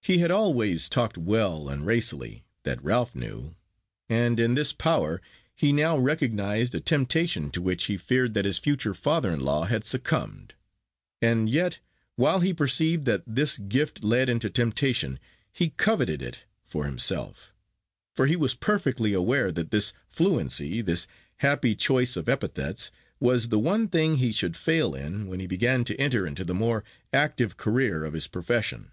[0.00, 3.54] He had always talked well and racily, that Ralph knew,
[4.08, 5.22] and in this power
[5.54, 9.66] he now recognised a temptation to which he feared that his future father in law
[9.66, 10.54] had succumbed.
[11.20, 11.78] And yet,
[12.16, 15.20] while he perceived that this gift led into temptation,
[15.52, 17.54] he coveted it for himself;
[18.16, 21.06] for he was perfectly aware that this fluency, this
[21.36, 22.90] happy choice of epithets,
[23.20, 26.52] was the one thing he should fail in when he began to enter into the
[26.52, 26.82] more
[27.12, 28.90] active career of his profession.